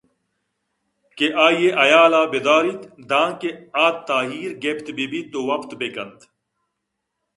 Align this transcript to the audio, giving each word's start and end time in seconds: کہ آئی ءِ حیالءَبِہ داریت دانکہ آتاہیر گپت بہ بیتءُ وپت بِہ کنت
کہ 1.17 1.27
آئی 1.45 1.59
ءِ 1.67 1.75
حیالءَبِہ 1.79 2.39
داریت 2.47 2.81
دانکہ 3.09 3.49
آتاہیر 3.85 4.51
گپت 4.63 4.87
بہ 4.95 5.05
بیتءُ 5.11 5.39
وپت 5.49 5.71
بِہ 5.79 5.87
کنت 5.95 6.19